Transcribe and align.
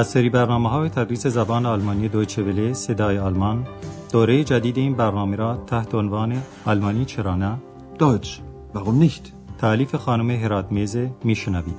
از 0.00 0.08
سری 0.08 0.30
برنامه 0.30 0.68
های 0.68 0.88
تدریس 0.88 1.26
زبان 1.26 1.66
آلمانی 1.66 2.08
دویچه 2.08 2.42
وله 2.42 2.72
صدای 2.72 3.18
آلمان 3.18 3.66
دوره 4.12 4.44
جدید 4.44 4.76
این 4.76 4.94
برنامه 4.94 5.36
را 5.36 5.64
تحت 5.66 5.94
عنوان 5.94 6.42
آلمانی 6.64 7.04
چرا 7.04 7.36
نه 7.36 7.58
Deutsch, 7.98 8.28
warum 8.74 9.04
nicht? 9.04 9.32
تعلیف 9.58 9.94
خانم 9.94 10.30
هرات 10.30 10.72
میزه 10.72 11.10
میشنوید 11.24 11.74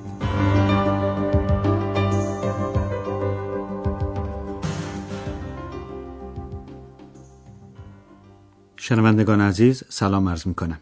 شنوندگان 8.76 9.42
عزیز 9.42 9.84
سلام 9.90 10.30
عرض 10.30 10.48
می 10.48 10.54
کنم. 10.54 10.80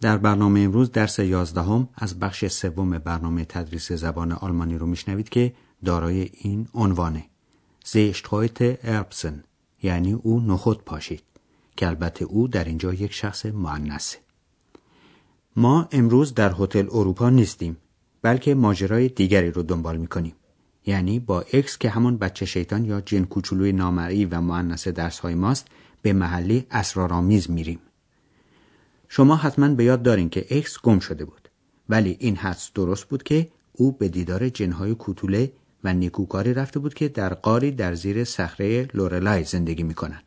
در 0.00 0.16
برنامه 0.16 0.60
امروز 0.60 0.92
درس 0.92 1.18
یازدهم 1.18 1.88
از 1.94 2.18
بخش 2.18 2.46
سوم 2.46 2.98
برنامه 2.98 3.44
تدریس 3.44 3.92
زبان 3.92 4.32
آلمانی 4.32 4.78
رو 4.78 4.86
میشنوید 4.86 5.28
که 5.28 5.52
دارای 5.84 6.30
این 6.32 6.68
عنوانه. 6.74 7.24
Sie 7.84 8.06
streute 8.06 8.56
Erbsen 8.86 9.44
یعنی 9.82 10.12
او 10.12 10.40
نخود 10.40 10.84
پاشید 10.84 11.22
که 11.76 11.86
البته 11.86 12.24
او 12.24 12.48
در 12.48 12.64
اینجا 12.64 12.94
یک 12.94 13.12
شخص 13.12 13.46
مؤنثه 13.46 14.18
ما 15.56 15.88
امروز 15.92 16.34
در 16.34 16.54
هتل 16.58 16.86
اروپا 16.90 17.30
نیستیم 17.30 17.76
بلکه 18.22 18.54
ماجرای 18.54 19.08
دیگری 19.08 19.50
رو 19.50 19.62
دنبال 19.62 19.96
می‌کنیم. 19.96 20.34
یعنی 20.86 21.18
با 21.18 21.40
اکس 21.40 21.78
که 21.78 21.90
همون 21.90 22.16
بچه 22.16 22.46
شیطان 22.46 22.84
یا 22.84 23.00
جن 23.00 23.24
کوچولوی 23.24 23.72
نامرئی 23.72 24.24
و 24.24 24.40
مؤنث 24.40 24.88
درس 24.88 25.18
های 25.18 25.34
ماست 25.34 25.66
به 26.02 26.12
محلی 26.12 26.66
اسرارآمیز 26.70 27.50
میریم. 27.50 27.78
شما 29.08 29.36
حتما 29.36 29.68
به 29.68 29.84
یاد 29.84 30.02
دارین 30.02 30.28
که 30.28 30.46
اکس 30.50 30.80
گم 30.82 30.98
شده 30.98 31.24
بود. 31.24 31.48
ولی 31.88 32.16
این 32.20 32.36
حدس 32.36 32.70
درست 32.74 33.04
بود 33.04 33.22
که 33.22 33.48
او 33.72 33.92
به 33.92 34.08
دیدار 34.08 34.48
جنهای 34.48 34.94
کوتوله 34.94 35.52
و 35.84 35.94
نیکوکاری 35.94 36.54
رفته 36.54 36.78
بود 36.78 36.94
که 36.94 37.08
در 37.08 37.34
غاری 37.34 37.70
در 37.70 37.94
زیر 37.94 38.24
صخره 38.24 38.88
لورلای 38.94 39.44
زندگی 39.44 39.82
می‌کنند 39.82 40.22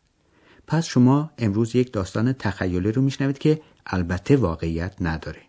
پس 0.68 0.86
شما 0.86 1.32
امروز 1.38 1.76
یک 1.76 1.94
داستان 1.94 2.34
تخیلی 2.34 2.92
رو 2.92 3.02
میشنوید 3.02 3.38
که 3.38 3.62
البته 3.86 4.38
واقعیت 4.38 4.96
نداره. 5.02 5.42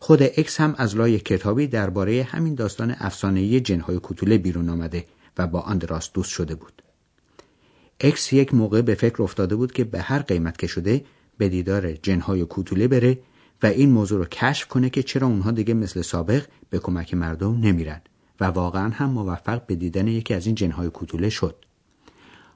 خود 0.00 0.22
اکس 0.22 0.60
هم 0.60 0.74
از 0.78 0.96
لای 0.96 1.18
کتابی 1.18 1.66
درباره 1.66 2.22
همین 2.22 2.54
داستان 2.54 2.94
افسانه‌ای 2.98 3.60
جنهای 3.60 3.98
کوتوله 3.98 4.38
بیرون 4.38 4.68
آمده 4.68 5.04
و 5.38 5.46
با 5.46 5.60
آندراس 5.60 6.10
دوست 6.14 6.30
شده 6.30 6.54
بود. 6.54 6.82
اکس 8.00 8.32
یک 8.32 8.54
موقع 8.54 8.82
به 8.82 8.94
فکر 8.94 9.22
افتاده 9.22 9.56
بود 9.56 9.72
که 9.72 9.84
به 9.84 10.00
هر 10.00 10.18
قیمت 10.18 10.58
که 10.58 10.66
شده 10.66 11.04
به 11.38 11.48
دیدار 11.48 11.92
جنهای 11.92 12.44
کوتوله 12.44 12.88
بره 12.88 13.18
و 13.62 13.66
این 13.66 13.90
موضوع 13.90 14.18
رو 14.18 14.24
کشف 14.24 14.68
کنه 14.68 14.90
که 14.90 15.02
چرا 15.02 15.26
اونها 15.26 15.50
دیگه 15.50 15.74
مثل 15.74 16.02
سابق 16.02 16.46
به 16.70 16.78
کمک 16.78 17.14
مردم 17.14 17.60
نمیرن. 17.60 18.00
و 18.40 18.44
واقعا 18.44 18.90
هم 18.90 19.10
موفق 19.10 19.66
به 19.66 19.74
دیدن 19.74 20.08
یکی 20.08 20.34
از 20.34 20.46
این 20.46 20.54
جنهای 20.54 20.90
کوتوله 20.90 21.28
شد. 21.30 21.64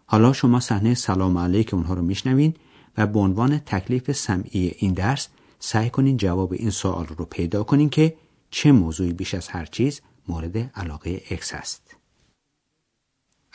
حالا 0.06 0.32
شما 0.32 0.60
صحنه 0.60 0.94
سلام 0.94 1.38
علیک 1.38 1.74
اونها 1.74 1.94
رو 1.94 2.02
میشنوین 2.02 2.54
و 2.96 3.06
به 3.06 3.18
عنوان 3.18 3.58
تکلیف 3.58 4.12
سمعی 4.12 4.72
این 4.78 4.92
درس 4.92 5.28
سعی 5.58 5.90
کنین 5.90 6.16
جواب 6.16 6.52
این 6.52 6.70
سوال 6.70 7.06
رو 7.06 7.24
پیدا 7.24 7.62
کنین 7.62 7.90
که 7.90 8.16
چه 8.50 8.72
موضوعی 8.72 9.12
بیش 9.12 9.34
از 9.34 9.48
هر 9.48 9.64
چیز 9.64 10.00
مورد 10.28 10.56
علاقه 10.56 11.22
اکس 11.30 11.54
است. 11.54 11.96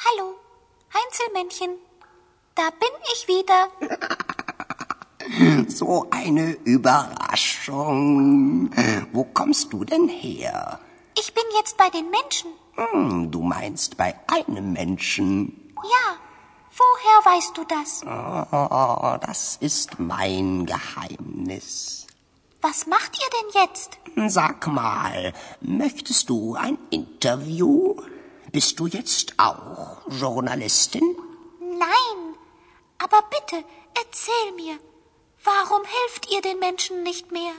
Hallo, 0.05 0.27
Heinzelmännchen. 0.95 1.71
Da 2.59 2.67
bin 2.83 2.95
ich 3.13 3.21
wieder. 3.33 3.59
So 5.79 6.07
eine 6.21 6.45
Überraschung. 6.75 8.71
Wo 9.13 9.23
kommst 9.39 9.71
du 9.73 9.79
denn 9.83 10.07
her? 10.07 10.79
Ich 11.19 11.33
bin 11.33 11.43
jetzt 11.55 11.75
bei 11.77 11.89
den 11.89 12.09
Menschen. 12.09 12.51
Hm, 12.75 13.31
du 13.31 13.41
meinst 13.41 13.97
bei 13.97 14.17
einem 14.27 14.73
Menschen. 14.73 15.73
Ja. 15.75 16.17
Woher 16.71 17.35
weißt 17.35 17.57
du 17.57 17.63
das? 17.65 18.03
Oh, 18.05 19.17
das 19.27 19.57
ist 19.59 19.99
mein 19.99 20.65
Geheimnis. 20.65 22.07
Was 22.61 22.85
macht 22.87 23.17
ihr 23.17 23.29
denn 23.37 23.61
jetzt? 23.63 23.97
Sag 24.33 24.67
mal, 24.67 25.33
möchtest 25.61 26.29
du 26.29 26.55
ein 26.55 26.77
Interview? 26.89 27.95
Bist 28.51 28.79
du 28.79 28.87
jetzt 28.87 29.33
auch 29.37 30.01
Journalistin? 30.09 31.15
Nein. 31.59 32.35
Aber 32.97 33.21
bitte, 33.29 33.65
erzähl 33.95 34.51
mir. 34.55 34.77
Warum 35.43 35.83
helft 35.83 36.31
ihr 36.31 36.41
den 36.41 36.59
Menschen 36.59 37.03
nicht 37.03 37.31
mehr? 37.31 37.53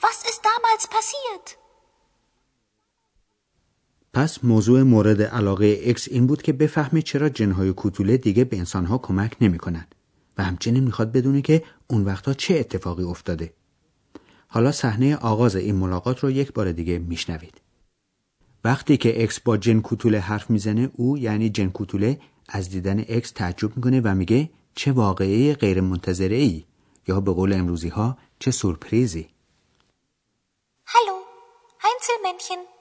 Was 0.00 0.22
ist 0.24 0.42
damals 0.44 0.86
passiert? 0.86 1.58
پس 4.16 4.44
موضوع 4.44 4.82
مورد 4.82 5.22
علاقه 5.22 5.80
اکس 5.84 6.08
این 6.08 6.26
بود 6.26 6.42
که 6.42 6.52
بفهمه 6.52 7.02
چرا 7.02 7.28
جنهای 7.28 7.72
کوتوله 7.72 8.16
دیگه 8.16 8.44
به 8.44 8.58
انسانها 8.58 8.98
کمک 8.98 9.36
نمی 9.40 9.58
کنند 9.58 9.94
و 10.38 10.44
همچنین 10.44 10.84
می‌خواد 10.84 11.12
بدونه 11.12 11.42
که 11.42 11.62
اون 11.86 12.04
وقتا 12.04 12.34
چه 12.34 12.54
اتفاقی 12.54 13.02
افتاده. 13.02 13.52
حالا 14.48 14.72
صحنه 14.72 15.16
آغاز 15.16 15.56
این 15.56 15.74
ملاقات 15.74 16.20
رو 16.20 16.30
یک 16.30 16.52
بار 16.52 16.72
دیگه 16.72 16.98
میشنوید. 16.98 17.60
وقتی 18.64 18.96
که 18.96 19.22
اکس 19.22 19.40
با 19.40 19.56
جن 19.56 19.80
کوتوله 19.80 20.18
حرف 20.18 20.50
می‌زنه 20.50 20.90
او 20.92 21.18
یعنی 21.18 21.50
جن 21.50 21.68
کوتوله 21.68 22.20
از 22.48 22.70
دیدن 22.70 23.04
اکس 23.08 23.30
تعجب 23.30 23.76
می‌کنه 23.76 24.00
و 24.04 24.14
میگه 24.14 24.50
چه 24.74 24.92
واقعه 24.92 25.54
غیر 25.54 25.80
منتظره 25.80 26.36
ای 26.36 26.64
یا 27.08 27.20
به 27.20 27.32
قول 27.32 27.52
امروزی 27.52 27.88
ها 27.88 28.18
چه 28.38 28.50
سورپریزی. 28.50 29.28
Hallo, 30.92 31.16
Heinzelmännchen. 31.84 32.75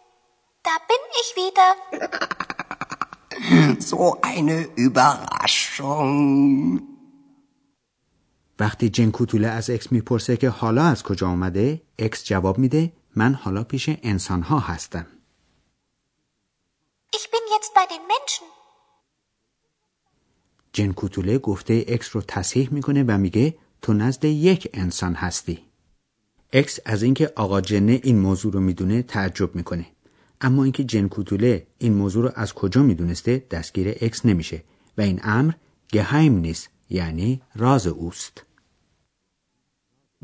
Da 0.68 0.76
bin 0.92 1.04
ich 1.22 1.30
wieder. 1.42 1.68
So 3.92 4.02
eine 4.22 4.58
Überraschung. 4.88 6.12
وقتی 8.60 8.90
جن 8.90 9.12
کوتوله 9.12 9.48
از 9.48 9.70
اکس 9.70 9.92
می‌پرسه 9.92 10.38
که 10.38 10.50
حالا 10.50 10.84
از 10.84 11.04
کجا 11.04 11.28
آمده 11.28 11.82
اکس 12.00 12.26
جواب 12.26 12.58
میده 12.58 12.94
من 13.16 13.34
حالا 13.34 13.64
پیش 13.64 13.90
انسانها 14.04 14.60
هستم 14.60 15.06
Ich 17.16 17.30
bin 17.32 17.44
jetzt 17.56 17.74
bei 17.76 17.86
den 17.94 18.02
Menschen. 18.08 18.46
جن 20.74 20.92
کوتوله 20.92 21.38
گفته 21.38 21.86
اکس 21.88 22.16
رو 22.16 22.22
تصحیح 22.22 22.74
می‌کنه 22.74 23.04
و 23.04 23.18
میگه 23.18 23.58
تو 23.82 23.94
نزد 23.94 24.26
یک 24.26 24.70
انسان 24.74 25.14
هستی 25.14 25.66
اکس 26.54 26.80
از 26.86 27.04
اینکه 27.04 27.34
آقا 27.36 27.62
جنه 27.62 28.00
این 28.04 28.20
موضوع 28.20 28.54
رو 28.54 28.60
می‌دونه 28.60 29.02
تعجب 29.02 29.56
می‌کنه 29.56 29.95
اما 30.46 30.64
اینکه 30.64 30.84
جن 30.84 31.08
کوتوله 31.08 31.68
این 31.78 31.94
موضوع 31.94 32.24
رو 32.24 32.32
از 32.36 32.54
کجا 32.54 32.84
می‌دونسته 32.84 33.48
دستگیر 33.52 33.98
اکس 34.02 34.26
نمیشه 34.26 34.64
و 34.98 35.02
این 35.02 35.20
امر 35.24 35.54
Geheimnis 35.88 36.70
یعنی 36.90 37.42
راز 37.56 37.88
اوست 37.88 38.46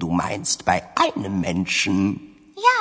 Du 0.02 0.10
meinst 0.24 0.60
bei 0.70 0.80
einem 1.06 1.36
Menschen. 1.48 1.98
Ja. 2.68 2.80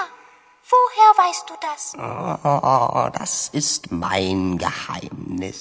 Woher 0.73 1.11
weißt 1.23 1.47
du 1.51 1.55
das? 1.69 1.83
Oh, 1.99 3.06
das 3.21 3.34
ist 3.61 3.83
mein 4.05 4.41
Geheimnis. 4.65 5.61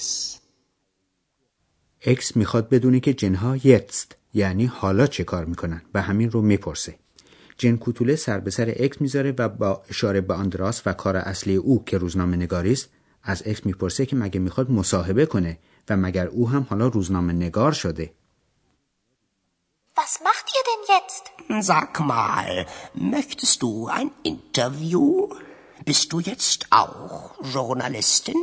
اکس 2.02 2.36
می‌خواد 2.36 2.68
بدونه 2.68 3.00
که 3.00 3.14
جنها 3.14 3.56
jetzt 3.56 4.16
یعنی 4.34 4.66
حالا 4.66 5.06
چه 5.06 5.24
کار 5.24 5.44
می‌کنن 5.44 5.82
و 5.94 6.02
همین 6.02 6.30
رو 6.30 6.42
می‌پرسه 6.42 6.98
جن 7.60 7.76
کوتوله 7.76 8.16
سر 8.16 8.40
به 8.40 8.50
سر 8.50 8.74
اکس 8.76 9.00
می‌ذاره 9.00 9.34
و 9.38 9.48
با 9.48 9.82
اشاره 9.88 10.20
به 10.20 10.34
آندراس 10.34 10.82
و 10.86 10.92
کار 10.92 11.16
اصلی 11.16 11.56
او 11.56 11.84
که 11.84 11.98
روزنامه 11.98 12.36
نگاریست 12.36 12.88
از 13.22 13.42
اکس 13.46 13.66
می‌پرسه 13.66 14.06
که 14.06 14.16
مگه 14.16 14.40
می‌خواد 14.40 14.70
مصاحبه 14.70 15.26
کنه 15.26 15.58
و 15.88 15.96
مگر 15.96 16.26
او 16.26 16.48
هم 16.48 16.66
حالا 16.70 16.86
روزنامه 16.86 17.32
نگار 17.32 17.72
شده 17.72 18.12
Was 19.96 20.14
macht 20.28 20.46
ihr 20.56 20.64
denn 20.70 20.82
jetzt? 20.96 21.24
Sag 21.70 21.92
mal, 22.14 22.50
möchtest 23.14 23.58
du 23.62 23.70
ein 23.98 24.10
Interview? 24.32 25.04
Bist 25.88 26.06
du 26.12 26.20
jetzt 26.20 26.60
auch 26.70 27.34
Journalistin? 27.54 28.36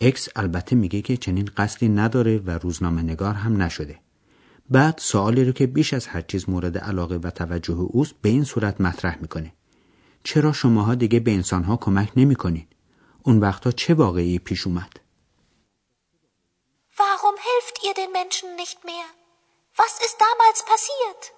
اکس 0.00 0.28
البته 0.36 0.76
میگه 0.76 1.02
که 1.02 1.16
چنین 1.16 1.50
قصدی 1.56 1.88
نداره 1.88 2.38
و 2.38 2.50
روزنامه 2.50 3.02
نگار 3.02 3.34
هم 3.34 3.62
نشده 3.62 3.98
بعد 4.70 4.98
سوالی 4.98 5.44
رو 5.44 5.52
که 5.52 5.66
بیش 5.66 5.94
از 5.94 6.06
هر 6.06 6.20
چیز 6.20 6.48
مورد 6.48 6.78
علاقه 6.78 7.16
و 7.16 7.30
توجه 7.30 7.74
اوست 7.74 8.14
به 8.22 8.28
این 8.28 8.44
صورت 8.44 8.80
مطرح 8.80 9.18
می‌کنه 9.20 9.52
چرا 10.22 10.52
شماها 10.52 10.94
دیگه 10.94 11.20
به 11.20 11.30
انسانها 11.30 11.76
کمک 11.76 12.12
نمی‌کنین 12.16 12.66
اون 13.22 13.38
وقتا 13.40 13.70
چه 13.70 13.94
واقعی 13.94 14.38
پیش 14.38 14.66
اومد 14.66 15.00
Warum 16.98 17.38
helft 17.48 17.76
ihr 17.86 17.94
den 18.00 18.12
Menschen 18.20 18.48
nicht 18.62 18.78
mehr? 18.84 19.08
Was 19.80 19.94
ist 20.06 20.16
damals 20.26 20.60
passiert? 20.70 21.32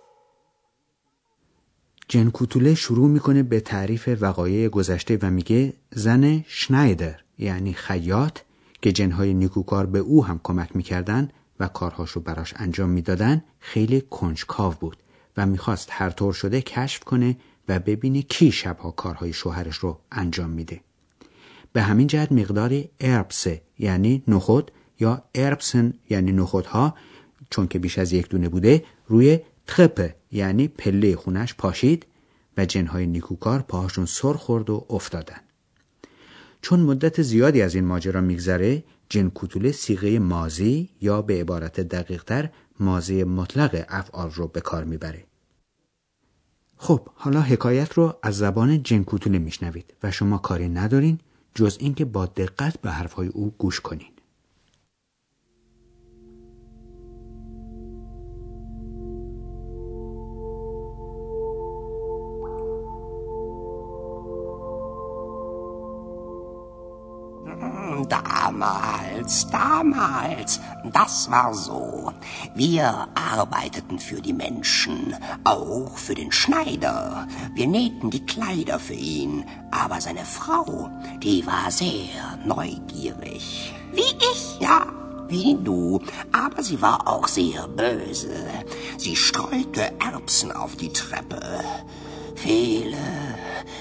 جن 2.09 2.31
کوتوله 2.31 2.75
شروع 2.75 3.09
می‌کنه 3.09 3.43
به 3.43 3.61
تعریف 3.61 4.09
وقایع 4.21 4.69
گذشته 4.69 5.19
و 5.23 5.31
میگه 5.31 5.73
زن 5.91 6.45
شنایدر 6.49 7.21
یعنی 7.39 7.73
خیاط 7.73 8.39
که 8.83 8.93
جنهای 8.93 9.35
نیکوکار 9.35 9.87
به 9.87 9.99
او 9.99 10.25
هم 10.25 10.41
کمک 10.43 10.77
می‌کردن 10.77 11.29
و 11.61 11.69
کارهاشو 11.69 12.21
براش 12.21 12.55
انجام 12.57 12.91
می‌دادن 12.91 13.45
خیلی 13.59 14.01
کنجکاو 14.01 14.75
بود 14.81 14.97
و 15.37 15.47
می‌خواست 15.47 15.89
هر 15.93 16.11
طور 16.11 16.33
شده 16.33 16.63
کشف 16.63 17.05
کنه 17.05 17.37
و 17.69 17.79
ببینه 17.79 18.23
کی 18.23 18.53
شبها 18.53 18.91
کارهای 18.91 19.33
شوهرش 19.33 19.77
رو 19.77 20.01
انجام 20.13 20.51
میده. 20.51 20.81
به 21.73 21.83
همین 21.83 22.07
جهت 22.07 22.33
مقداری 22.33 22.91
اربسه 23.01 23.63
یعنی 23.79 24.23
نخود 24.29 24.71
یا 25.01 25.23
اربسن 25.35 25.95
یعنی 26.11 26.33
نخودها 26.33 26.95
چون 27.51 27.69
که 27.69 27.79
بیش 27.79 27.99
از 27.99 28.13
یک 28.13 28.29
دونه 28.29 28.49
بوده 28.49 28.85
روی 29.07 29.39
تخپه 29.67 30.17
یعنی 30.33 30.69
پله 30.69 31.17
خونش 31.17 31.55
پاشید 31.55 32.07
و 32.57 32.65
جنهای 32.65 33.07
نیکوکار 33.07 33.63
پاهاشون 33.63 34.07
سر 34.07 34.33
خورد 34.33 34.71
و 34.71 34.87
افتادن. 34.91 35.41
چون 36.63 36.81
مدت 36.81 37.23
زیادی 37.23 37.63
از 37.63 37.75
این 37.75 37.85
ماجرا 37.85 38.21
میگذره 38.21 38.85
جن 39.11 39.29
کوتوله 39.29 39.73
سیغه 39.73 40.19
مازی 40.19 40.91
یا 41.01 41.23
به 41.23 41.41
عبارت 41.41 41.81
دقیقتر 41.81 42.51
مازی 42.81 43.25
مطلق 43.25 43.85
افعال 43.89 44.31
رو 44.31 44.47
به 44.47 44.61
کار 44.61 44.85
می‌بره. 44.85 45.25
خب 46.77 47.09
حالا 47.15 47.41
حکایت 47.41 47.93
رو 47.93 48.15
از 48.23 48.39
زبان 48.39 48.83
جن 48.83 49.03
کوتوله 49.03 49.39
میشنوید 49.39 49.95
و 50.03 50.11
شما 50.11 50.39
کاری 50.39 50.69
ندارین 50.69 51.19
جز 51.55 51.77
اینکه 51.81 52.05
با 52.05 52.27
دقت 52.27 52.81
به 52.81 52.91
حرفهای 52.91 53.29
او 53.29 53.55
گوش 53.59 53.81
کنین. 53.81 54.13
Damals, 68.11 69.47
damals, 69.51 70.61
das 70.93 71.31
war 71.31 71.55
so. 71.55 72.13
Wir 72.57 73.07
arbeiteten 73.15 74.01
für 74.01 74.21
die 74.21 74.33
Menschen, 74.33 75.15
auch 75.45 75.97
für 75.97 76.17
den 76.17 76.33
Schneider. 76.33 77.29
Wir 77.55 77.69
nähten 77.69 78.11
die 78.11 78.27
Kleider 78.27 78.81
für 78.81 78.95
ihn, 78.95 79.45
aber 79.71 80.01
seine 80.01 80.25
Frau, 80.25 80.91
die 81.23 81.47
war 81.47 81.71
sehr 81.71 82.37
neugierig. 82.45 83.73
Wie 83.93 84.13
ich? 84.33 84.59
Ja, 84.59 84.87
wie 85.29 85.57
du, 85.63 86.01
aber 86.33 86.65
sie 86.65 86.83
war 86.83 87.07
auch 87.07 87.29
sehr 87.29 87.69
böse. 87.69 88.35
Sie 88.99 89.15
streute 89.15 89.93
Erbsen 90.01 90.51
auf 90.51 90.75
die 90.75 90.93
Treppe. 90.93 91.41
Viele, 92.35 92.97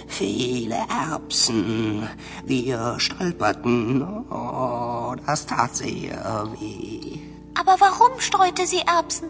viele 0.07 0.77
Erbsen. 0.89 2.07
Wir 2.45 2.95
stolperten. 2.99 4.01
Oh, 4.29 5.15
das 5.25 5.45
tat 5.45 5.75
sehr 5.75 6.47
weh. 6.59 7.19
Aber 7.55 7.75
warum 7.79 8.19
streute 8.19 8.65
sie 8.67 8.81
Erbsen? 8.81 9.29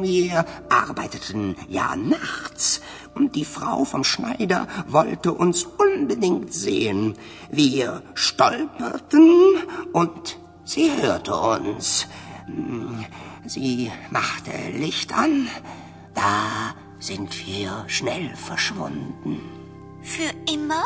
Wir 0.00 0.44
arbeiteten 0.70 1.56
ja 1.68 1.96
nachts 1.96 2.80
und 3.14 3.34
die 3.34 3.44
Frau 3.44 3.84
vom 3.84 4.04
Schneider 4.04 4.66
wollte 4.86 5.32
uns 5.32 5.64
unbedingt 5.64 6.52
sehen. 6.52 7.14
Wir 7.50 8.02
stolperten 8.14 9.30
und 9.92 10.38
sie 10.64 10.90
hörte 11.00 11.34
uns. 11.34 12.06
Sie 13.44 13.90
machte 14.10 14.52
Licht 14.72 15.12
an. 15.12 15.48
Da 16.14 16.74
sind 16.98 17.46
wir 17.46 17.84
schnell 17.88 18.34
verschwunden. 18.34 19.40
Für 20.12 20.32
immer? 20.54 20.84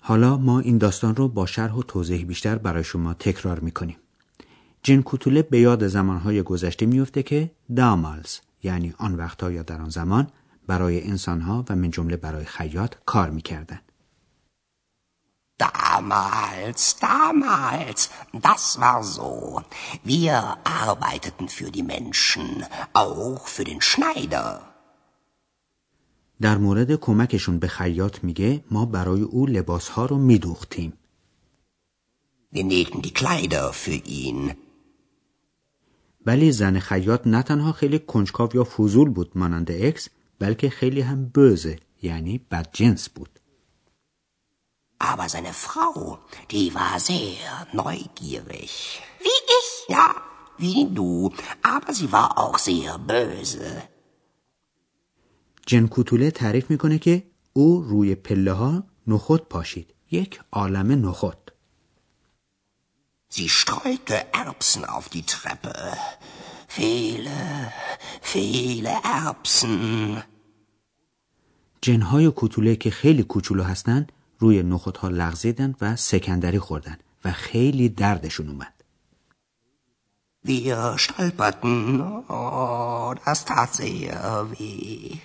حالا 0.00 0.36
ما 0.36 0.60
این 0.60 0.78
داستان 0.78 1.16
رو 1.16 1.28
با 1.28 1.46
شرح 1.46 1.74
و 1.74 1.82
توضیح 1.82 2.24
بیشتر 2.24 2.58
برای 2.58 2.84
شما 2.84 3.14
تکرار 3.14 3.60
می‌کنیم. 3.60 3.96
جن 4.82 5.02
کوتوله 5.02 5.42
به 5.42 5.60
یاد 5.60 5.86
زمانهای 5.86 6.42
گذشته 6.42 6.86
میفته 6.86 7.22
که 7.22 7.50
دامالز 7.76 8.38
یعنی 8.62 8.94
آن 8.98 9.14
وقتها 9.14 9.50
یا 9.50 9.62
در 9.62 9.80
آن 9.80 9.88
زمان 9.88 10.26
برای 10.66 11.04
انسانها 11.04 11.64
و 11.68 11.76
من 11.76 11.90
جمله 11.90 12.16
برای 12.16 12.44
خیاط 12.44 12.94
کار 13.06 13.30
می‌کردن. 13.30 13.80
Damals, 16.00 16.96
damals, 16.96 18.00
das 18.48 18.80
war 18.80 19.02
so. 19.04 19.62
Wir 20.02 20.56
arbeiteten 20.64 21.48
für 21.48 21.70
die 21.70 21.82
Menschen, 21.82 22.64
auch 22.94 23.46
für 23.46 23.64
den 23.64 23.80
Schneider. 23.82 24.62
در 26.40 26.58
مورد 26.58 26.94
کمکشون 26.94 27.58
به 27.58 27.68
خیاط 27.68 28.24
میگه 28.24 28.64
ما 28.70 28.86
برای 28.86 29.22
او 29.22 29.46
لباسها 29.46 30.06
رو 30.06 30.18
میدوختیم. 30.18 30.92
Wir 32.52 32.64
nähten 32.64 33.02
die 33.02 33.14
Kleider 33.14 33.72
für 33.72 34.00
ihn. 34.06 34.56
ولی 36.26 36.52
زن 36.52 36.78
خیاط 36.78 37.26
نه 37.26 37.42
تنها 37.42 37.72
خیلی 37.72 37.98
کنجکاو 37.98 38.50
یا 38.54 38.64
فضول 38.64 39.10
بود 39.10 39.38
مانند 39.38 39.70
اکس 39.70 40.08
بلکه 40.38 40.70
خیلی 40.70 41.00
هم 41.00 41.30
بزه 41.34 41.78
یعنی 42.02 42.38
بدجنس 42.50 43.08
بود. 43.08 43.39
Aber 45.08 45.26
seine 45.34 45.54
Frau, 45.66 45.96
die 46.50 46.68
war 46.80 46.94
sehr 47.10 47.50
neugierig. 47.72 48.72
Wie 49.24 49.40
ich? 49.58 49.68
Ja, 49.96 50.08
wie 50.62 50.82
du, 50.98 51.12
aber 51.74 51.92
sie 51.98 52.10
war 52.12 52.28
auch 52.42 52.58
sehr 52.58 52.98
böse. 52.98 53.82
جن 55.66 55.86
کوتوله 55.86 56.30
تعریف 56.30 56.70
می‌کنه 56.70 56.98
که 56.98 57.22
او 57.52 57.82
روی 57.82 58.14
پله 58.14 58.52
ها 58.52 58.84
نخود 59.06 59.48
پاشید. 59.48 59.94
یک 60.10 60.40
عالم 60.52 61.08
نخود. 61.08 61.52
Sie 63.32 63.48
streute 63.48 64.16
Erbsen 64.32 64.84
auf 64.84 65.08
die 65.08 65.22
Treppe. 65.22 65.96
Viele, 66.68 67.72
viele 68.22 68.90
Erbsen. 69.04 70.22
جنهای 71.82 72.30
کوتوله 72.30 72.76
که 72.76 72.90
خیلی 72.90 73.22
کوچولو 73.22 73.62
هستن 73.62 74.06
روی 74.40 74.62
نخودها 74.62 75.08
لغزیدن 75.08 75.74
و 75.80 75.96
سکندری 75.96 76.58
خوردن 76.58 76.98
و 77.24 77.32
خیلی 77.32 77.88
دردشون 77.88 78.48
اومد. 78.48 78.74
Wir 80.46 80.98
stolperten. 80.98 81.76
Das 83.24 83.44
tat 83.44 83.70
sehr 83.74 84.50
weh. 84.50 85.18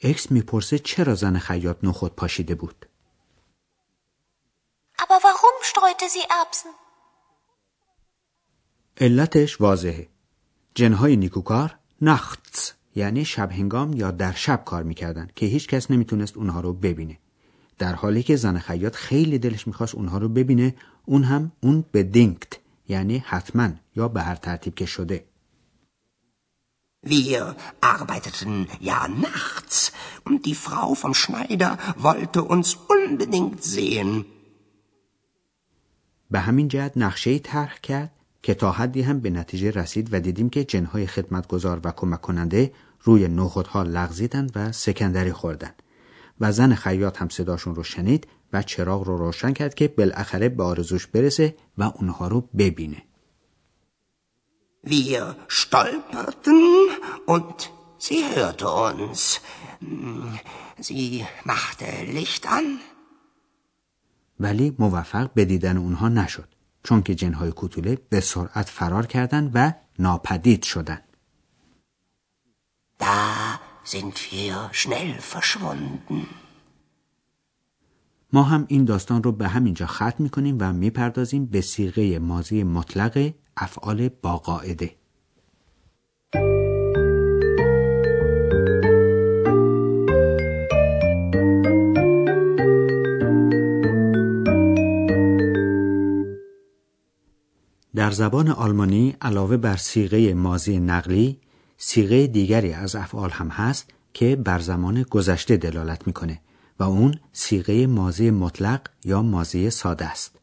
اکس 0.00 0.30
می‌پرسه 0.30 0.78
چرا 0.78 1.14
زن 1.14 1.38
خیاط 1.38 1.76
نخود 1.82 2.16
پاشیده 2.16 2.54
بود. 2.54 2.86
Aber 4.98 5.18
warum 5.26 5.58
streute 5.62 6.08
sie 6.08 6.24
Erbsen? 6.40 6.74
علتش 9.00 9.60
واضحه. 9.60 10.08
جنهای 10.74 11.16
نیکوکار 11.16 11.78
نختس 12.00 12.72
یعنی 12.94 13.24
شب 13.24 13.52
هنگام 13.52 13.92
یا 13.92 14.10
در 14.10 14.32
شب 14.32 14.64
کار 14.64 14.82
می‌کردن 14.82 15.28
که 15.36 15.46
هیچ 15.46 15.68
کس 15.68 15.90
نمی‌تونست 15.90 16.36
اونها 16.36 16.60
رو 16.60 16.72
ببینه. 16.72 17.18
در 17.82 17.94
حالی 17.94 18.22
که 18.22 18.36
زن 18.36 18.58
خیاط 18.58 18.96
خیلی 18.96 19.38
دلش 19.38 19.66
می‌خواست 19.66 19.94
اونها 19.94 20.18
رو 20.18 20.28
ببینه 20.28 20.74
اون 21.04 21.22
هم 21.24 21.52
اون 21.62 21.84
بدینگت 21.94 22.52
یعنی 22.88 23.18
حتما 23.26 23.68
یا 23.96 24.08
به 24.08 24.22
هر 24.22 24.34
ترتیب 24.34 24.74
که 24.74 24.86
شده. 24.86 25.24
Wir 27.06 27.56
arbeiteten 27.80 28.66
ja 28.80 29.00
nachts 29.26 29.92
und 30.26 30.46
die 30.46 30.54
Frau 30.66 30.94
vom 31.02 31.14
Schneider 31.22 31.70
wollte 31.96 32.40
uns 32.54 32.68
unbedingt 32.96 33.64
sehen. 33.64 34.24
به 36.30 36.40
همین 36.40 36.68
جهت 36.68 36.92
نقشه 36.96 37.38
طرح 37.38 37.78
کرد 37.82 38.10
که 38.42 38.54
تا 38.54 38.72
حدی 38.72 39.02
هم 39.02 39.20
به 39.20 39.30
نتیجه 39.30 39.70
رسید 39.70 40.14
و 40.14 40.20
دیدیم 40.20 40.50
که 40.50 40.64
جنهای 40.64 41.06
خدمتگزار 41.06 41.80
و 41.84 41.92
کمک 41.92 42.20
کننده 42.20 42.72
روی 43.00 43.28
نخودها 43.28 43.82
لغزیدن 43.82 44.50
و 44.54 44.72
سکندری 44.72 45.32
خوردن 45.32 45.74
و 46.40 46.52
زن 46.52 46.74
خیاط 46.74 47.22
هم 47.22 47.28
صداشون 47.28 47.74
رو 47.74 47.82
شنید 47.82 48.26
و 48.52 48.62
چراغ 48.62 49.02
رو 49.02 49.16
روشن 49.16 49.52
کرد 49.52 49.74
که 49.74 49.88
بالاخره 49.88 50.48
به 50.48 50.62
آرزوش 50.62 51.06
برسه 51.06 51.56
و 51.78 51.82
اونها 51.82 52.28
رو 52.28 52.40
ببینه. 52.40 53.02
Wir 54.84 55.36
stolperten 55.48 56.60
und 57.26 57.58
sie 58.04 58.20
hörte 58.34 58.68
uns. 58.88 59.40
Sie 60.80 61.24
machte 61.44 61.86
Licht 62.16 62.46
an. 62.46 62.80
ولی 64.40 64.76
موفق 64.78 65.30
به 65.34 65.44
دیدن 65.44 65.76
اونها 65.76 66.08
نشد 66.08 66.48
چون 66.84 67.02
که 67.02 67.14
جنهای 67.14 67.52
کوتوله 67.52 67.98
به 68.08 68.20
سرعت 68.20 68.68
فرار 68.68 69.06
کردند 69.06 69.50
و 69.54 69.72
ناپدید 69.98 70.62
شدند. 70.62 71.11
Sind 73.84 74.14
wir 74.30 74.70
schnell 74.72 75.20
verschwunden. 75.20 76.26
ما 78.32 78.42
هم 78.42 78.64
این 78.68 78.84
داستان 78.84 79.22
رو 79.22 79.32
به 79.32 79.48
همینجا 79.48 79.86
ختم 79.86 80.14
می‌کنیم 80.18 80.56
و 80.60 80.72
می‌پردازیم 80.72 81.46
به 81.46 81.60
سیغه 81.60 82.18
ماضی 82.18 82.62
مطلق 82.62 83.32
افعال 83.56 84.08
با 84.08 84.36
قاعده. 84.36 84.96
در 97.94 98.10
زبان 98.10 98.48
آلمانی 98.48 99.16
علاوه 99.20 99.56
بر 99.56 99.76
سیغه 99.76 100.34
ماضی 100.34 100.80
نقلی 100.80 101.41
سیغه 101.84 102.26
دیگری 102.26 102.72
از 102.72 102.96
افعال 102.96 103.30
هم 103.30 103.48
هست 103.48 103.90
که 104.14 104.36
بر 104.36 104.58
زمان 104.58 105.02
گذشته 105.02 105.56
دلالت 105.56 106.06
می‌کنه 106.06 106.40
و 106.78 106.82
اون 106.82 107.14
سیغه 107.32 107.86
ماضی 107.86 108.30
مطلق 108.30 108.80
یا 109.04 109.22
ماضی 109.22 109.70
ساده 109.70 110.04
است. 110.04 110.36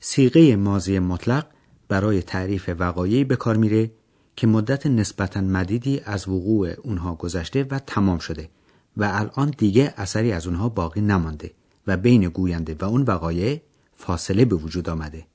سیغه 0.00 0.56
ماضی 0.56 0.98
مطلق 0.98 1.46
برای 1.88 2.22
تعریف 2.22 2.70
وقایعی 2.78 3.24
به 3.24 3.36
کار 3.36 3.56
میره 3.56 3.90
که 4.36 4.46
مدت 4.46 4.86
نسبتا 4.86 5.40
مدیدی 5.40 6.00
از 6.04 6.28
وقوع 6.28 6.68
اونها 6.68 7.14
گذشته 7.14 7.66
و 7.70 7.78
تمام 7.78 8.18
شده 8.18 8.48
و 8.96 9.10
الان 9.14 9.54
دیگه 9.58 9.94
اثری 9.96 10.32
از 10.32 10.46
اونها 10.46 10.68
باقی 10.68 11.00
نمانده 11.00 11.50
و 11.86 11.96
بین 11.96 12.28
گوینده 12.28 12.76
و 12.80 12.84
اون 12.84 13.02
وقایع 13.02 13.62
فاصله 13.96 14.44
به 14.44 14.56
وجود 14.56 14.88
آمده. 14.88 15.26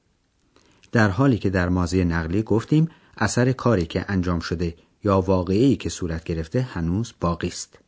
در 0.92 1.10
حالی 1.10 1.38
که 1.38 1.50
در 1.50 1.70
ماضی 1.70 2.06
نقلی 2.06 2.44
گفتیم 2.44 2.90
اثر 3.18 3.52
کاری 3.52 3.86
که 3.86 4.06
انجام 4.08 4.40
شده 4.40 4.76
یا 5.08 5.22
واقعی 5.22 5.76
که 5.76 5.90
صورت 5.90 6.24
گرفته 6.24 6.62
هنوز 6.62 7.14
باقی 7.22 7.48
است. 7.48 7.80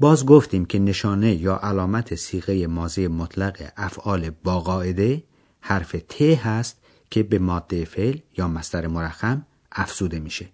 باز 0.00 0.26
گفتیم 0.26 0.64
که 0.64 0.78
نشانه 0.78 1.34
یا 1.34 1.56
علامت 1.56 2.14
سیغه 2.14 2.66
ماضی 2.66 3.08
مطلق 3.08 3.72
افعال 3.76 4.30
با 4.30 4.60
قاعده 4.60 5.24
حرف 5.60 5.96
ت 6.08 6.22
هست 6.22 6.76
که 7.10 7.22
به 7.22 7.38
ماده 7.38 7.84
فعل 7.84 8.18
یا 8.38 8.48
مستر 8.48 8.86
مرخم 8.86 9.46
افزوده 9.72 10.20
میشه. 10.20 10.48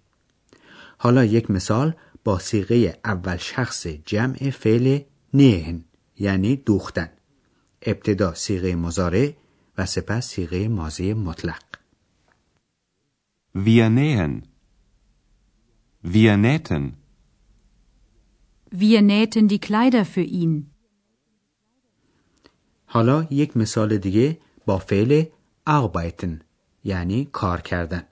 حالا 0.97 1.25
یک 1.25 1.51
مثال 1.51 1.95
با 2.23 2.39
سیغه 2.39 2.99
اول 3.05 3.37
شخص 3.37 3.87
جمع 3.87 4.49
فعل 4.49 4.99
نهن 5.33 5.83
یعنی 6.19 6.55
دوختن. 6.55 7.09
ابتدا 7.81 8.33
سیغه 8.33 8.75
مزاره 8.75 9.35
و 9.77 9.85
سپس 9.85 10.27
سیغه 10.27 10.67
ماضی 10.67 11.13
مطلق. 11.13 11.63
Wir 13.65 13.89
nähen. 13.89 14.56
Wir 16.01 16.37
nähten. 16.37 16.93
Wir 18.71 19.01
nähten 19.01 19.47
die 19.47 19.59
Kleider 19.59 20.05
für 20.05 20.21
ihn. 20.21 20.71
حالا 22.89 23.27
یک 23.31 23.57
مثال 23.57 23.97
دیگه 23.97 24.37
با 24.65 24.77
فعل 24.77 25.23
arbeiten 25.69 26.41
یعنی 26.83 27.25
کار 27.25 27.61
کردن 27.61 28.03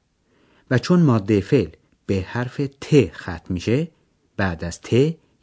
و 0.72 0.78
چون 0.78 1.00
ماده 1.02 1.42
فعل 1.42 1.70
به 2.06 2.22
حرف 2.22 2.62
ت 2.82 3.12
ختم 3.14 3.54
میشه 3.54 3.92
بعد 4.38 4.64
از 4.64 4.82
ت 4.82 4.94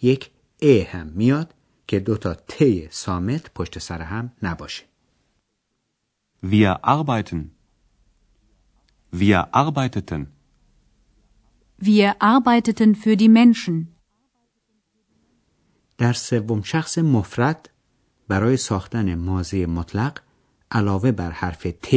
یک 0.03 0.31
ا 0.63 0.83
هم 0.93 1.07
میاد 1.07 1.55
که 1.87 2.01
دوتا 2.01 2.35
ت 2.35 2.65
سامت 2.91 3.51
پشت 3.55 3.79
سر 3.79 4.03
هم 4.03 4.33
نباشه 4.43 4.85
Wir 6.45 6.81
arbeiten. 6.83 7.53
Wir 9.13 9.55
arbeiteten. 9.55 10.32
Wir 11.85 12.23
arbeiteten 12.23 12.95
für 12.95 13.17
die 13.17 13.29
Menschen. 13.29 13.89
در 15.99 16.12
سوم 16.12 16.62
شخص 16.62 16.99
مفرد 16.99 17.71
برای 18.29 18.57
ساختن 18.57 19.15
ماضی 19.15 19.67
مطلق 19.67 20.19
علاوه 20.71 21.12
بر 21.12 21.31
حرف 21.31 21.67
ت 21.83 21.89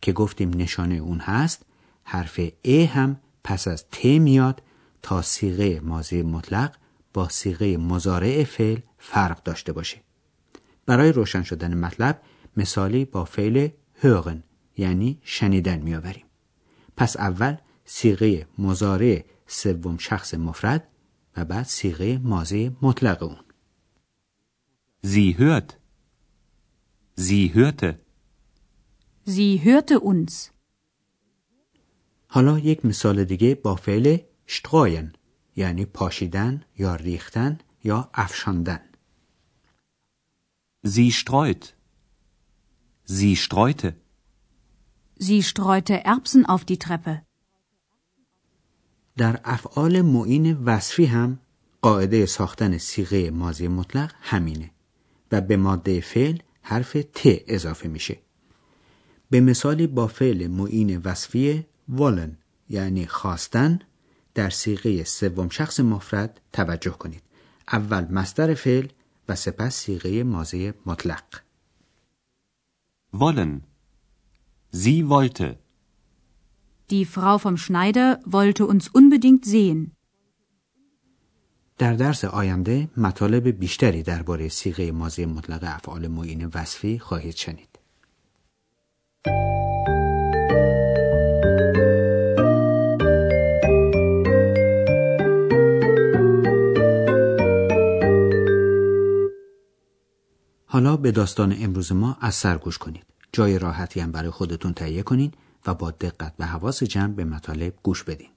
که 0.00 0.12
گفتیم 0.12 0.50
نشانه 0.50 0.94
اون 0.94 1.18
هست 1.18 1.66
حرف 2.04 2.40
ا 2.64 2.84
هم 2.84 3.20
پس 3.44 3.68
از 3.68 3.84
ت 3.90 4.04
میاد 4.04 4.62
تا 5.02 5.22
سیغه 5.22 5.80
ماضی 5.80 6.22
مطلق 6.22 6.76
با 7.14 7.28
سیغه 7.28 7.76
مزارع 7.76 8.44
فعل 8.44 8.78
فرق 8.98 9.42
داشته 9.42 9.72
باشه 9.72 10.00
برای 10.86 11.12
روشن 11.12 11.42
شدن 11.42 11.74
مطلب 11.78 12.20
مثالی 12.56 13.04
با 13.04 13.24
فعل 13.24 13.68
hören 14.02 14.36
یعنی 14.76 15.18
شنیدن 15.22 15.78
میآوریم 15.78 16.24
پس 16.96 17.16
اول 17.16 17.56
سیغه 17.84 18.46
مزارع 18.58 19.24
سوم 19.46 19.96
شخص 19.98 20.34
مفرد 20.34 20.88
و 21.36 21.44
بعد 21.44 21.64
سیغه 21.64 22.18
ماضی 22.18 22.76
مطلق 22.82 23.22
اون 23.22 23.36
Sie 25.02 25.36
hört. 25.36 25.78
Sie 27.26 27.52
hörte. 27.54 28.00
Sie 29.26 29.60
hörte 29.64 30.00
uns. 30.00 30.50
حالا 32.28 32.58
یک 32.58 32.84
مثال 32.84 33.24
دیگه 33.24 33.54
با 33.54 33.76
فعل 33.76 34.18
streuen 34.46 35.16
یعنی 35.56 35.84
پاشیدن 35.84 36.64
یا 36.78 36.94
ریختن 36.94 37.58
یا 37.84 38.10
افشاندن 38.14 38.80
Sie 40.86 41.12
streut. 41.12 41.74
Sie 43.06 43.36
streute. 43.36 43.94
Sie 45.18 45.42
streute 45.42 46.04
Erbsen 46.04 46.46
auf 46.46 46.64
die 46.64 46.78
Treppe. 46.78 47.22
در 49.16 49.40
افعال 49.44 50.02
معین 50.02 50.56
وصفی 50.64 51.04
هم 51.04 51.38
قاعده 51.82 52.26
ساختن 52.26 52.78
سیغه 52.78 53.30
ماضی 53.30 53.68
مطلق 53.68 54.12
همینه 54.20 54.70
و 55.32 55.40
به 55.40 55.56
ماده 55.56 56.00
فعل 56.00 56.38
حرف 56.62 56.92
ت 56.92 57.20
اضافه 57.46 57.88
میشه 57.88 58.18
به 59.30 59.40
مثالی 59.40 59.86
با 59.86 60.06
فعل 60.06 60.46
معین 60.46 60.98
وصفی 61.04 61.66
ولن 61.88 62.36
یعنی 62.70 63.06
خواستن 63.06 63.78
در 64.34 64.50
سیغه 64.50 65.04
سوم 65.04 65.48
شخص 65.48 65.80
مفرد 65.80 66.40
توجه 66.52 66.90
کنید 66.90 67.22
اول 67.72 68.04
مستر 68.10 68.54
فعل 68.54 68.86
و 69.28 69.34
سپس 69.34 69.74
سیغه 69.74 70.22
ماضی 70.22 70.72
مطلق 70.86 71.24
Wollen. 73.14 73.62
Sie 74.72 75.08
wollte. 75.08 75.63
Die 76.90 77.04
Frau 77.06 77.38
vom 77.38 77.56
Schneider 77.56 78.20
wollte 78.26 78.66
uns 78.66 78.88
unbedingt 78.88 79.44
sehen. 79.44 79.92
در 81.78 81.94
درس 81.94 82.24
آینده 82.24 82.88
مطالب 82.96 83.48
بیشتری 83.48 84.02
درباره 84.02 84.48
سیغه 84.48 84.92
ماضی 84.92 85.26
مطلق 85.26 85.60
افعال 85.62 86.08
معین 86.08 86.50
وصفی 86.54 86.98
خواهید 86.98 87.36
شنید. 87.36 87.68
حالا 100.66 100.96
به 100.96 101.12
داستان 101.12 101.54
امروز 101.60 101.92
ما 101.92 102.16
از 102.20 102.34
سر 102.34 102.58
گوش 102.58 102.78
کنید. 102.78 103.04
جای 103.32 103.58
راحتی 103.58 104.00
هم 104.00 104.12
برای 104.12 104.30
خودتون 104.30 104.74
تهیه 104.74 105.02
کنین 105.02 105.32
و 105.66 105.74
با 105.74 105.90
دقت 105.90 106.34
و 106.38 106.46
حواس 106.46 106.82
جمع 106.82 107.12
به 107.12 107.24
مطالب 107.24 107.74
گوش 107.82 108.02
بدین. 108.02 108.28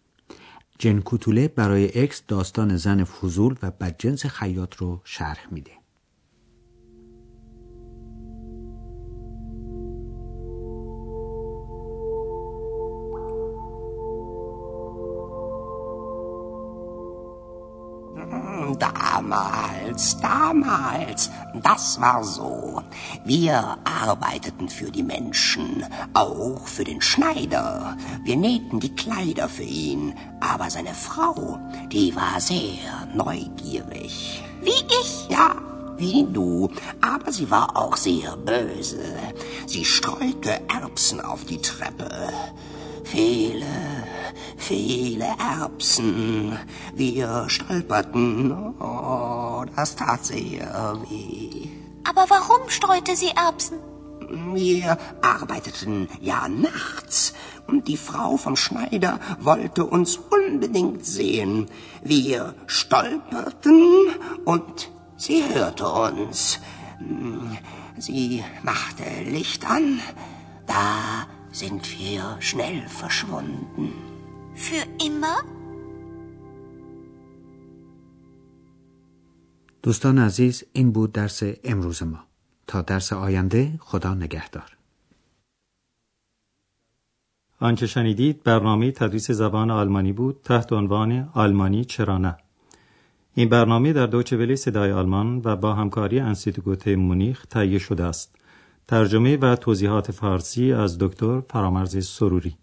جن 0.80 1.00
کوتوله 1.00 1.48
برای 1.48 2.04
اکس 2.04 2.24
داستان 2.28 2.78
زن 2.78 3.04
فضول 3.04 3.56
و 3.64 3.72
بدجنس 3.72 4.26
خیاط 4.26 4.76
رو 4.76 5.02
شرح 5.04 5.48
میده. 5.52 5.77
Damals, 18.80 20.18
damals, 20.20 21.32
das 21.64 22.00
war 22.00 22.24
so. 22.24 22.84
Wir 23.26 23.78
arbeiteten 23.84 24.70
für 24.70 24.92
die 24.92 25.04
Menschen, 25.04 25.84
auch 26.14 26.68
für 26.68 26.84
den 26.84 27.02
Schneider. 27.02 27.98
Wir 28.24 28.36
nähten 28.36 28.80
die 28.80 28.94
Kleider 28.96 29.50
für 29.50 29.64
ihn, 29.64 30.14
aber 30.40 30.70
seine 30.70 30.94
Frau, 30.94 31.60
die 31.92 32.16
war 32.16 32.40
sehr 32.40 33.08
neugierig. 33.16 34.44
Wie 34.62 34.70
ich? 35.02 35.28
Ja, 35.30 35.56
wie 35.98 36.28
du, 36.32 36.70
aber 37.02 37.32
sie 37.32 37.50
war 37.50 37.76
auch 37.76 37.98
sehr 37.98 38.38
böse. 38.38 39.04
Sie 39.66 39.86
streute 39.86 40.62
Erbsen 40.70 41.20
auf 41.22 41.46
die 41.46 41.62
Treppe. 41.62 42.10
Viele, 43.04 43.66
viele 44.58 45.28
Erbsen. 45.40 46.58
Wir 46.94 47.46
stolperten. 47.48 48.52
Oh, 48.80 49.66
das 49.76 49.96
tat 49.96 50.26
sehr 50.26 50.98
weh. 51.10 51.70
Aber 52.04 52.26
warum 52.30 52.70
streute 52.70 53.16
sie 53.16 53.30
Erbsen? 53.30 53.78
Wir 54.54 54.98
arbeiteten 55.22 56.10
ja 56.20 56.50
nachts 56.50 57.34
und 57.68 57.88
die 57.88 57.98
Frau 57.98 58.38
vom 58.38 58.56
Schneider 58.56 59.20
wollte 59.40 59.86
uns 59.86 60.18
unbedingt 60.18 61.06
sehen. 61.06 61.68
Wir 62.02 62.56
stolperten 62.66 64.10
und 64.46 64.90
sie 65.16 65.44
hörte 65.54 65.88
uns. 65.88 66.60
Sie 67.98 68.44
machte 68.64 69.04
Licht 69.26 69.70
an. 69.70 70.00
Da 70.66 71.28
sind 71.52 72.00
wir 72.00 72.38
schnell 72.40 72.88
verschwunden. 72.88 74.07
Für 74.58 74.84
immer? 75.08 75.40
دوستان 79.84 80.20
عزیز 80.20 80.64
این 80.74 80.92
بود 80.92 81.12
درس 81.12 81.44
امروز 81.64 82.04
ما. 82.04 82.20
تا 82.68 82.82
درس 82.82 83.14
آینده 83.14 83.74
خدا 83.80 84.14
نگهدار. 84.14 84.78
آنچه 87.60 87.88
شنیدید 87.88 88.44
برنامه 88.44 88.92
تدریس 88.92 89.32
زبان 89.32 89.72
آلمانی 89.72 90.14
بود 90.14 90.42
تحت 90.44 90.74
عنوان 90.74 91.30
آلمانی 91.34 91.86
چرا 91.86 92.18
نه 92.18 92.38
این 93.34 93.50
برنامه 93.50 93.94
در 93.94 94.06
دوچه 94.08 94.38
ولی 94.38 94.56
صدای 94.56 94.92
آلمان 94.92 95.42
و 95.44 95.56
با 95.56 95.74
همکاری 95.74 96.20
انسیتگوت 96.20 96.88
مونیخ 96.88 97.46
تهیه 97.46 97.80
شده 97.80 98.04
است. 98.04 98.36
ترجمه 98.88 99.38
و 99.38 99.56
توضیحات 99.56 100.12
فارسی 100.12 100.74
از 100.74 100.98
دکتر 100.98 101.42
فرامرز 101.42 102.08
سروری 102.08 102.58